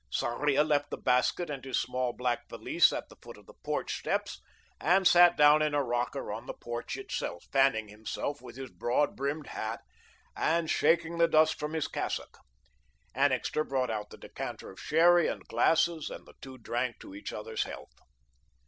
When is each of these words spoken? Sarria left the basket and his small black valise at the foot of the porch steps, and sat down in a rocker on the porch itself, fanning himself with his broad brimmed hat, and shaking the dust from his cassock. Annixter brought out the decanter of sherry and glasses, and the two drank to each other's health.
Sarria 0.11 0.63
left 0.63 0.89
the 0.89 0.97
basket 0.97 1.51
and 1.51 1.63
his 1.63 1.79
small 1.79 2.11
black 2.11 2.49
valise 2.49 2.91
at 2.91 3.07
the 3.09 3.15
foot 3.21 3.37
of 3.37 3.45
the 3.45 3.53
porch 3.63 3.99
steps, 3.99 4.41
and 4.79 5.07
sat 5.07 5.37
down 5.37 5.61
in 5.61 5.75
a 5.75 5.83
rocker 5.83 6.31
on 6.33 6.47
the 6.47 6.55
porch 6.55 6.97
itself, 6.97 7.45
fanning 7.51 7.87
himself 7.87 8.41
with 8.41 8.55
his 8.55 8.71
broad 8.71 9.15
brimmed 9.15 9.45
hat, 9.45 9.81
and 10.35 10.71
shaking 10.71 11.19
the 11.19 11.27
dust 11.27 11.53
from 11.59 11.73
his 11.73 11.87
cassock. 11.87 12.39
Annixter 13.13 13.63
brought 13.63 13.91
out 13.91 14.09
the 14.09 14.17
decanter 14.17 14.71
of 14.71 14.79
sherry 14.81 15.27
and 15.27 15.45
glasses, 15.47 16.09
and 16.09 16.25
the 16.25 16.33
two 16.41 16.57
drank 16.57 16.97
to 17.01 17.13
each 17.13 17.31
other's 17.31 17.65
health. 17.65 17.93